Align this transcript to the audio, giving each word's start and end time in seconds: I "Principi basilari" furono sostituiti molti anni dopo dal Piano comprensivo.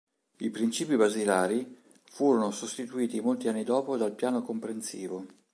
I 0.39 0.49
"Principi 0.49 0.95
basilari" 0.95 1.77
furono 2.09 2.49
sostituiti 2.49 3.21
molti 3.21 3.49
anni 3.49 3.63
dopo 3.63 3.97
dal 3.97 4.15
Piano 4.15 4.41
comprensivo. 4.41 5.27